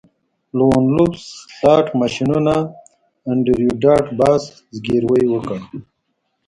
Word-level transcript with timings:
لون 0.57 0.83
وولف 0.95 1.21
سلاټ 1.55 1.85
ماشینونه 2.01 2.55
انډریو 3.29 3.71
ډاټ 3.83 4.05
باس 4.19 4.43
زګیروی 4.75 5.23
وکړ 5.29 5.59